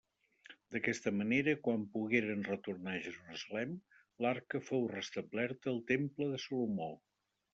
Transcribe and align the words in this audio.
D'aquesta 0.75 1.11
manera 1.17 1.53
quan 1.67 1.83
pogueren 1.97 2.39
retornar 2.47 2.95
a 2.99 3.03
Jerusalem, 3.09 3.75
l'Arca 4.27 4.61
fou 4.71 4.89
restablerta 4.95 5.71
al 5.75 5.79
Temple 5.95 6.31
de 6.33 6.41
Salomó. 6.49 6.91